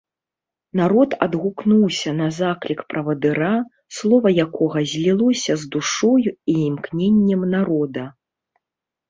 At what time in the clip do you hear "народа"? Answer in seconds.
7.55-8.03